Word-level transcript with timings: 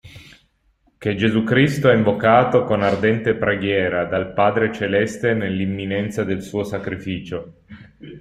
Che 0.97 1.15
Gesù 1.15 1.43
Cristo 1.43 1.87
ha 1.87 1.93
invocato 1.93 2.63
con 2.63 2.81
ardente 2.81 3.35
preghiera 3.35 4.05
dal 4.05 4.33
Padre 4.33 4.73
celeste 4.73 5.35
nell'imminenza 5.35 6.23
del 6.23 6.41
suo 6.41 6.63
sacrificio. 6.63 7.61